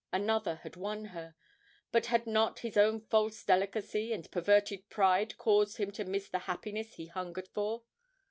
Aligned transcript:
Another 0.11 0.55
had 0.63 0.75
won 0.75 1.05
her, 1.13 1.35
but 1.91 2.07
had 2.07 2.25
not 2.25 2.61
his 2.61 2.75
own 2.75 3.01
false 3.01 3.43
delicacy 3.43 4.11
and 4.13 4.31
perverted 4.31 4.89
pride 4.89 5.37
caused 5.37 5.77
him 5.77 5.91
to 5.91 6.03
miss 6.03 6.27
the 6.27 6.39
happiness 6.49 6.95
he 6.95 7.05
hungered 7.05 7.47
for? 7.49 7.83